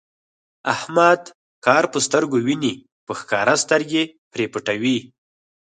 [0.73, 1.21] احمد
[1.65, 2.73] کار په سترګو ویني،
[3.05, 4.97] په ښکاره سترګې پرې پټوي.